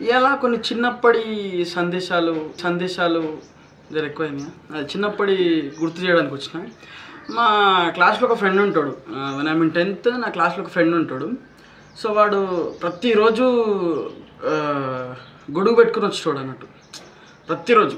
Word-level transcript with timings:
ఇలా 0.00 0.34
కొన్ని 0.34 0.58
చిన్నప్పటి 0.58 1.64
సందేశాలు 1.64 2.50
సందేశాలు 2.60 3.38
జర 3.92 4.04
ఎక్కువైనాయి 4.04 4.44
అది 4.74 4.86
చిన్నప్పటి 4.86 5.72
గుర్తు 5.80 6.00
చేయడానికి 6.00 6.34
వచ్చిన. 6.34 6.64
మా 7.30 7.46
క్లాస్లో 7.88 8.28
ఒక 8.28 8.36
ఫ్రెండ్ 8.36 8.60
ఉంటాడు. 8.62 8.96
ఐ 9.50 9.52
మీన్ 9.52 9.70
టెన్త్ 9.70 10.08
నా 10.20 10.28
క్లాస్లో 10.28 10.64
ఒక 10.64 10.70
ఫ్రెండ్ 10.70 10.94
ఉంటాడు. 10.94 11.30
సో 11.98 12.12
వాడు 12.12 12.70
ప్రతిరోజు 12.82 13.42
గొడుగు 15.52 15.74
పెట్టుకుని 15.74 16.06
వచ్చేవాడు 16.06 16.38
అన్నట్టు. 16.38 16.66
ప్రతిరోజు. 17.48 17.96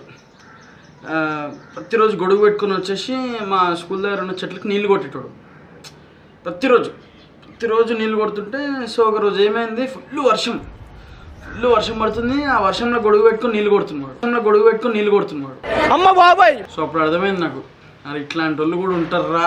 ప్రతిరోజు 1.75 2.17
గొడుగు 2.17 2.41
పెట్టుకుని 2.41 2.73
వచ్చేసి 2.73 3.15
మా 3.45 3.75
స్కూల్ 3.75 4.03
దగ్గర 4.03 4.21
ఉన్న 4.21 4.31
చెట్లకు 4.31 4.67
నీళ్ళు 4.67 4.89
కొట్టేటోడు. 4.89 5.31
ప్రతిరోజు. 6.45 6.91
ప్రతిరోజు 7.47 7.95
నీళ్ళు 7.95 8.17
కొడుతుంటే 8.19 8.87
సో 8.87 9.03
ఒక 9.03 9.21
రోజు 9.21 9.43
ఏమైంది? 9.43 9.87
ఫుల్ 9.87 10.21
వర్షం. 10.21 10.61
ఫుల్ 11.53 11.67
వర్షం 11.75 11.97
పడుతుంది 11.99 12.37
ఆ 12.53 12.59
వర్షంలో 12.67 12.99
గొడుగు 13.01 13.23
పెట్టుకొని 13.23 13.55
నీళ్ళు 13.57 13.71
కొడుతున్నాడు. 13.71 14.13
వర్షంలో 14.15 14.41
గొడుగు 14.47 14.65
పెట్టుకొని 14.69 14.95
నీళ్ళు 14.97 15.11
కొడుతున్నాడు. 15.11 15.57
అమ్మ 15.95 16.07
బాబాయ్! 16.21 16.57
సో 16.75 16.79
అప్పుడు 16.83 17.03
అర్థమైంది 17.03 17.41
నాకు. 17.41 17.61
మరి 18.07 18.19
ఇట్లాంటి 18.21 18.59
వాళ్ళు 18.61 18.77
కూడా 18.77 18.95
ఉంటారా 19.01 19.45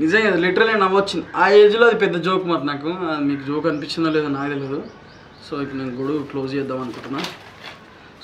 నిజంగా 0.00 0.30
లిటరలీ 0.44 0.74
నవ్వొచ్చింది. 0.82 1.26
ఆ 1.36 1.48
ఏజ్లో 1.58 1.84
అది 1.86 1.98
పెద్ద 2.02 2.16
జోక్ 2.26 2.44
మరి 2.46 2.64
నాకు. 2.66 2.90
అది 3.12 3.24
మీకు 3.24 3.42
జోక్ 3.42 3.66
అనిపించిందో 3.66 4.10
లేదో 4.10 4.28
నాకు 4.28 4.50
తెలియదు 4.54 4.80
సో 5.46 5.52
ఇప్పుడు 5.62 5.78
నేను 5.78 5.94
గొడుగు 6.00 6.22
క్లోజ్ 6.30 6.54
చేద్దాం 6.54 6.80
అనుకుంటున్నా. 6.82 7.20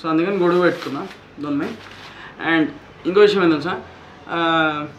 సో 0.00 0.08
అందుకని 0.08 0.36
గొడుగు 0.36 0.62
పెట్టుకున్నా 0.62 1.02
దొన్ని 1.40 1.68
అండ్ 2.50 2.68
ఇంకో 3.06 3.20
విషయం 3.20 3.44
ఏంటో 3.46 3.74
ఆ, 4.34 4.38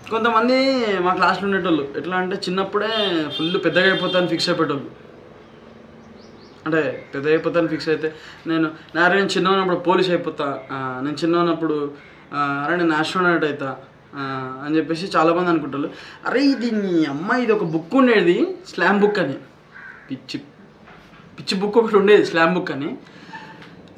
కొంతమంది 0.09 0.55
మా 1.01 1.11
క్లాస్లో 1.13 1.45
ఉండేటోళ్ళు 1.47 1.83
ఎట్లా 1.97 2.15
అంటే 2.17 2.35
చిన్నప్పుడే 2.45 2.89
ఫుల్ 3.37 3.57
పెద్దగా 3.63 3.87
అయిపోతాను 3.91 4.27
ఫిక్స్ 4.27 4.49
అయిపోయేటోళ్ళు. 4.49 4.89
అంటే 6.67 6.81
పెద్ద 7.13 7.25
అయిపోతాను 7.31 7.69
ఫిక్స్ 7.71 7.89
అయితే. 7.93 8.07
నేను 8.49 8.67
నారే 8.95 9.13
నేను 9.19 9.31
చిన్న 9.33 9.47
ఉన్నప్పుడు 9.55 9.79
పోలీస్ 9.87 10.09
అయిపోతా. 10.13 10.47
నేను 11.05 11.17
చిన్న 11.21 11.35
ఉన్నప్పుడు 11.43 11.75
అరే 12.63 12.75
నేను 12.81 12.95
ఆస్ట్రోనాట్ 13.01 13.45
అవుతా 13.49 13.71
అని 14.65 14.73
చెప్పేసి 14.77 15.05
చాలామంది 15.15 15.49
అనుకుంటారు. 15.53 15.89
అరే 16.27 16.41
ఇది 16.53 16.69
నీ 16.83 16.95
అమ్మ 17.13 17.29
ఇది 17.43 17.53
ఒక 17.57 17.65
బుక్ 17.75 17.95
ఉండేది 18.01 18.37
స్లామ్ 18.71 18.99
బుక్ 19.03 19.19
అని. 19.23 19.37
పిచ్చి 20.09 20.37
పిచ్చి 21.37 21.55
బుక్ 21.61 21.77
ఒకటి 21.81 21.97
ఉండేది 22.01 22.25
స్లామ్ 22.31 22.53
బుక్ 22.57 22.73
అని. 22.75 22.89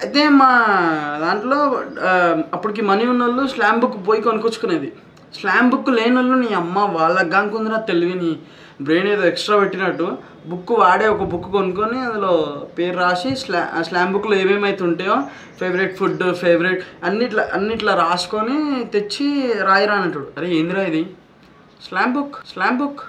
అయితే 0.03 0.21
మా 0.41 0.51
దాంట్లో 1.25 1.59
అప్పటికి 2.55 2.81
మనీ 2.89 3.05
ఉన్న 3.13 3.23
వాళ్ళు 3.27 3.43
స్లామ్ 3.53 3.81
బుక్ 3.83 3.99
పోయి 4.07 4.27
కొనుక్కొచ్చుకునేది 4.29 4.89
స్లామ్ 5.37 5.69
బుక్ 5.71 5.89
లేని 5.99 6.15
వాళ్ళు 6.19 6.35
నీ 6.45 6.49
అమ్మ 6.61 6.79
వాళ్ళకి 6.97 7.31
కానుకుందిరా 7.35 7.79
తెలివి 7.91 8.15
నీ 8.23 8.31
బ్రెయిన్ 8.87 9.07
ఏదో 9.13 9.23
ఎక్స్ట్రా 9.31 9.55
పెట్టినట్టు. 9.61 10.07
బుక్ 10.49 10.71
వాడే 10.81 11.05
ఒక 11.13 11.25
బుక్ 11.31 11.47
కొనుక్కొని 11.55 11.99
అందులో 12.05 12.33
పేరు 12.77 12.97
రాసి 13.03 13.31
స్లా 13.41 13.61
స్లామ్ 13.87 14.13
బుక్లో 14.15 14.35
ఏమేమైతే 14.43 14.81
ఉంటాయో 14.89 15.15
ఫేవరెట్ 15.59 15.93
ఫుడ్ 15.99 16.23
ఫేవరెట్ 16.43 16.81
అన్నిట్లా 17.07 17.43
అన్నిట్లా 17.57 17.93
రాసుకొని 18.03 18.57
తెచ్చి 18.93 19.27
రాయిరా 19.69 19.97
అరే 20.37 20.49
ఏందిరా 20.59 20.83
ఇది? 20.91 21.03
Slam 21.87 22.13
book 22.17 22.37
slam 22.51 22.77
book. 22.81 23.01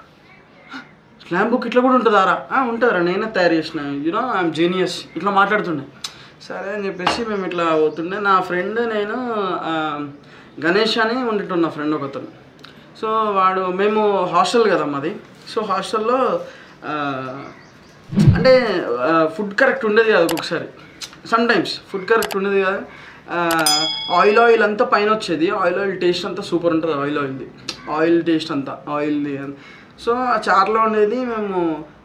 Slam 1.27 1.51
book 1.53 1.67
ఇట్లా 1.69 1.81
కూడా 1.87 1.95
ఉంటుందారా? 1.99 2.37
ఉంటుందిరా 2.71 3.01
నేనే 3.09 3.29
తయారు 3.37 3.55
చేసిన. 3.59 3.81
యూనో 4.07 4.23
ఐఎమ్ 4.37 4.53
జీనియస్ 4.59 4.97
ఇట్లా 5.17 5.31
మాట్లాడుతుండే. 5.39 5.85
సరే 6.47 6.69
అని 6.75 6.87
చెప్పేసి 6.87 7.21
మేము 7.31 7.45
ఇట్లా 7.49 7.65
పోతుండే. 7.83 8.19
నా 8.29 8.35
ఫ్రెండ్ 8.49 8.81
నేను 8.95 9.17
గణేష్ 10.65 10.97
అని 11.05 11.17
ఉండేటున్న 11.31 11.69
ఫ్రెండ్ 11.75 11.97
ఒకతను. 11.99 12.31
సో 13.01 13.09
వాడు 13.39 13.65
మేము 13.81 14.03
హాస్టల్ 14.35 14.67
కదా 14.75 14.87
మాది. 14.95 15.13
సో 15.53 15.61
హాస్టల్లో 15.73 16.19
అంటే 18.37 18.53
ఫుడ్ 19.37 19.55
కరెక్ట్ 19.61 19.85
ఉండేది 19.89 20.11
కాదు 20.13 20.25
ఒక్కొక్కసారి. 20.29 20.69
సమ్ 21.33 21.45
టైమ్స్ 21.49 21.73
ఫుడ్ 21.91 22.07
కరెక్ట్ 22.11 22.37
ఉండేది 22.39 22.61
కదా. 22.67 22.81
ఆయిల్ 24.19 24.39
ఆయిల్ 24.45 24.63
అంతా 24.69 24.85
పైన 24.95 25.09
వచ్చేది. 25.17 25.47
ఆయిల్ 25.63 25.79
ఆయిల్ 25.83 25.97
టేస్ట్ 26.05 26.27
అంతా 26.29 26.43
సూపర్ 26.51 26.73
ఉంటుంది 26.77 26.95
ఆయిల్ 27.03 27.19
ఆయిల్ది 27.23 27.49
ఆయిల్ 27.97 28.19
టేస్ట్ 28.29 28.53
అంతా 28.57 28.75
ఆయిల్ది 28.97 29.35
సో 30.05 30.13
ఆ 30.35 30.39
చార్లో 30.49 30.81
ఉండేది 30.87 31.19
మేము 31.33 31.61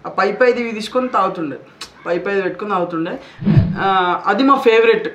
ఆ 0.07 0.09
పై 0.19 0.29
పైది 0.39 0.59
ఇవి 0.63 0.71
తీసుకొని 0.77 1.09
తాగుతుండే. 1.17 1.57
పై 2.05 2.15
పైది 2.25 2.41
పెట్టుకొని 2.45 2.71
తాగుతుండే. 2.75 3.13
అది 4.31 4.43
మా 4.49 4.55
ఫేవరెట్ 4.67 5.09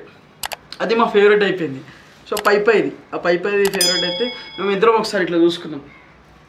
అది 0.84 0.94
మా 1.00 1.06
ఫేవరెట్ 1.14 1.44
అయిపోయింది. 1.48 1.80
సో 2.28 2.36
పై 2.46 2.56
పైది. 2.68 2.90
ఆ 3.14 3.16
పై 3.26 3.34
పైది 3.44 3.64
ఫేవరెట్ 3.76 4.04
అయితే 4.10 4.24
మేము 4.58 4.70
ఇద్దరం 4.76 4.96
ఒకసారి 5.00 5.22
ఇట్లా 5.26 5.38
చూసుకున్నాం. 5.44 5.82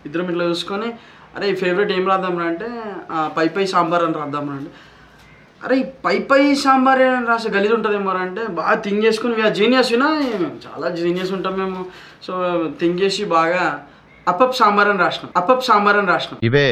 ఇద్దరం 0.07 0.27
ఇట్లా 0.31 0.45
చూసుకొని 0.51 0.89
అరే 1.35 1.47
ఈ 1.51 1.55
ఫేవరెట్ 1.63 1.91
ఏం 1.97 2.05
రాద్దాంరా? 2.11 2.45
అంటే 2.51 2.67
పై 3.37 3.47
పై 3.55 3.65
సాంబార్ 3.73 4.03
అని 4.07 4.17
రాద్దాంరా? 4.21 4.55
అంటే 4.59 4.71
అరే 5.65 5.75
ఈ 5.81 5.85
పై 6.05 6.15
పై 6.31 6.41
సాంబార్ 6.63 7.01
అని 7.05 7.27
రాసి 7.31 7.49
గలీజ్ 7.55 7.73
ఉంటుందేమో 7.77 8.11
రా? 8.17 8.21
అంటే 8.27 8.43
బాగా 8.59 8.75
థింక్ 8.85 9.01
చేసుకుని 9.05 9.37
వీఆర్ 9.39 9.55
జీనియస్ 9.59 9.91
వినా? 9.93 10.09
మేము 10.19 10.49
చాలా 10.67 10.89
జీనియస్ 10.99 11.31
ఉంటాం 11.37 11.55
మేము. 11.61 11.81
సో 12.27 12.33
థింక్ 12.81 13.01
చేసి 13.03 13.23
బాగా 13.37 13.63
అప్పప్ 14.27 14.57
సాంబార్ 14.61 14.89
అని 14.93 15.01
రాసినాం. 15.05 15.31
అప్పప్ 15.41 15.67
సాంబార్ 15.69 15.99
అని 16.01 16.11
రాసినాం. 16.13 16.39
ఇవే 16.49 16.67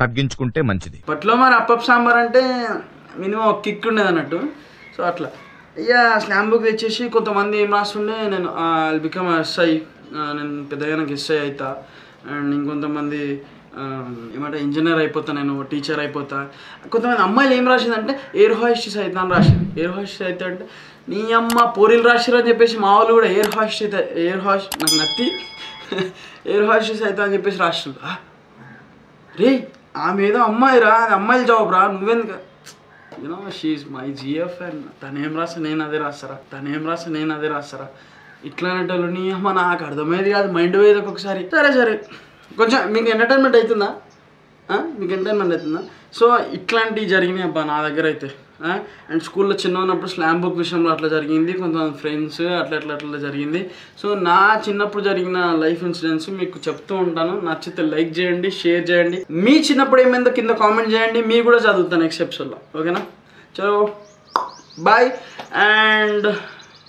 తగ్గించుకుంటే 0.00 0.60
మంచిది. 0.70 0.98
అప్పట్లో 1.04 1.34
మరి 1.42 1.54
అప్పప్ 1.60 1.84
సాంబార్ 1.88 2.18
అంటే 2.24 2.42
మినిమం 3.22 3.44
ఒక 3.52 3.60
కిక్ 3.66 3.86
ఉండేది 3.90 4.08
అన్నట్టు. 4.12 4.40
సో 4.96 5.02
అట్లా. 5.10 5.28
ఇక 5.82 5.92
స్లామ్ 6.24 6.50
బుక్ 6.50 6.66
తెచ్చేసి 6.66 7.04
కొంతమంది 7.14 7.56
ఏం 7.62 7.70
రాస్తుండే 7.76 8.16
నేను 8.34 8.50
బికమ్ 9.06 9.28
ఎస్ఐ 9.40 9.70
నేను 10.38 10.64
పెద్దగా 10.70 10.96
నాకు 11.02 11.14
అవుతా 11.44 11.68
అండ్ 12.34 12.52
ఇంకొంతమంది 12.58 13.22
ఏమంటే 14.36 14.58
ఇంజనీర్ 14.66 15.00
అయిపోతా 15.02 15.30
నేను 15.38 15.54
టీచర్ 15.70 16.00
అయిపోతా. 16.00 16.38
కొంతమంది 16.92 17.22
అమ్మాయిలు 17.22 17.54
ఏం 17.54 17.66
రాసిందంటే 17.72 18.12
ఎయిర్ 18.42 18.54
హాస్టెస్ 18.60 18.96
అవుతా 19.02 19.20
అని 19.22 19.32
రాసింది. 19.36 19.66
ఎయిర్ 19.80 19.94
హాస్టెస్ 19.96 20.22
అయితే 20.28 20.44
అంటే 20.50 20.64
నీ 21.12 21.20
అమ్మ 21.40 21.64
పోరీలు 21.78 22.04
రాసిరు 22.10 22.36
అని 22.38 22.48
చెప్పేసి 22.48 22.76
మా 22.84 22.90
వాళ్ళు 22.96 23.12
కూడా 23.18 23.28
ఎయిర్ 23.34 23.52
హాస్టెస్ 23.58 23.82
అయితే 23.86 24.00
ఎయిర్ 24.22 24.42
హాస్ట్ 24.46 24.72
నాకు 24.82 24.96
నత్తి. 25.02 25.26
ఎయిర్ 26.52 26.66
హాస్టెస్ 26.70 27.02
అవుతా 27.08 27.22
అని 27.26 27.34
చెప్పేసి 27.36 27.58
రాసిండు 27.64 27.98
రే 29.40 29.50
ఆమె 30.06 30.20
ఏదో 30.28 30.38
అమ్మాయి 30.50 30.80
రా 30.86 30.94
అది 31.04 31.14
అమ్మాయిల 31.20 31.44
జాబ్ 31.50 31.70
రా 31.76 31.82
నువ్వెందుకు 31.96 32.38
you know 33.22 33.38
she's 33.58 33.84
my 33.96 34.06
GF 34.20 34.58
and 34.68 34.82
తనేం 35.02 35.32
రాస్తా 35.38 35.60
నేను 35.66 35.82
అదే 35.84 35.98
రాస్తారా? 35.98 36.36
తనేం 36.52 36.82
రాస్తా 36.90 37.10
నేను 37.10 37.32
అదే 37.34 37.48
రాస్తారా? 37.54 37.86
ఇట్లా 38.44 38.70
అనేటోళ్ళు 38.70 39.08
నీ 39.18 39.24
అమ్మ 39.36 39.52
నాకు 39.60 39.84
అర్థమయ్యేది 39.84 40.30
కాదు 40.36 40.48
మైండ్ 40.56 40.76
పోయేది 40.80 40.98
ఒక్కొక్కసారి 40.98 41.44
సరే 41.54 41.72
సరే. 41.80 41.94
కొంచెం 42.58 42.80
మీకు 42.94 43.08
ఎంటర్టైన్మెంట్ 43.14 43.56
అవుతుందా 43.56 43.90
మీకు 44.98 45.12
ఎంటర్టైన్మెంట్ 45.12 45.54
అవుతుందా 45.54 45.82
సో 46.18 46.26
ఇట్లాంటివి 46.58 47.06
జరిగినాయి 47.14 47.46
అబ్బా 47.48 47.62
నా 47.64 47.76
దగ్గర 47.88 48.06
అయితే. 48.12 48.28
అండ్ 49.10 49.22
స్కూల్లో 49.22 49.54
చిన్న 49.62 49.78
ఉన్నప్పుడు 49.78 50.10
స్లామ్ 50.10 50.40
బుక్ 50.42 50.58
విషయంలో 50.58 50.90
అట్లా 50.92 51.08
జరిగింది 51.14 51.52
కొంతమంది 51.52 51.96
ఫ్రెండ్స్ 52.02 52.40
అట్లా 52.60 52.76
అట్లా 52.78 52.92
అట్లా 52.94 53.18
జరిగింది. 53.24 53.60
సో 54.02 54.14
నా 54.28 54.38
చిన్నప్పుడు 54.68 55.02
జరిగిన 55.08 55.38
లైఫ్ 55.64 55.82
ఇన్సిడెంట్స్ 55.84 56.30
మీకు 56.30 56.58
చెప్తూ 56.68 56.94
ఉంటాను. 57.04 57.34
నచ్చితే 57.48 57.82
లైక్ 57.94 58.12
చేయండి 58.18 58.50
షేర్ 58.60 58.90
చేయండి. 58.90 59.18
మీ 59.30 59.54
చిన్నప్పుడు 59.68 60.00
ఏమైందో 60.06 60.30
కింద 60.38 60.50
కామెంట్ 60.62 60.92
చేయండి. 60.94 61.22
మీ 61.30 61.38
కూడా 61.48 61.58
చదువుతాను 61.66 62.02
నెక్స్ట్ 62.02 62.22
ఎపిసోడ్లో 62.26 62.58
ఓకేనా? 62.80 63.02
చలో. 63.58 63.74
బాయ్ 64.88 65.10
అండ్ 65.66 66.28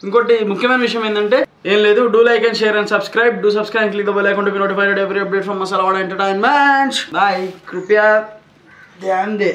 ఇంకోటి 0.03 0.35
ముఖ్యమైన 0.43 0.81
విషయం 0.81 1.03
ఏంటంటే 1.05 1.37
ఏం 1.65 1.79
లేదు 1.79 2.01
do 2.07 2.19
like 2.23 2.43
and 2.45 2.57
share 2.57 2.75
and 2.77 2.91
subscribe 2.91 3.35
do 3.41 3.49
subscribe 3.51 3.91
click 3.93 4.09
the 4.11 4.23
లేకుండా 4.27 4.51
notified 4.63 4.99
every 4.99 5.21
update 5.21 5.45
from 5.45 5.61
Masala 5.61 5.85
Vaada 5.85 5.97
entertainment 5.99 6.99
boy 7.15 7.41
కృపయా 7.67 8.07
ధ్యాన్ 9.01 9.33
దే 9.39 9.51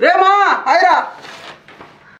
రేమా 0.00 0.32
హైరా 0.66 0.96